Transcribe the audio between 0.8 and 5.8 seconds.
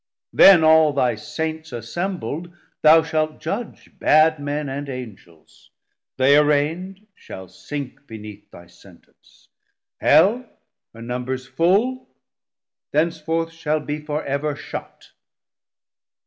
thy Saints assembl'd, thou shalt judge 330 Bad men and Angels,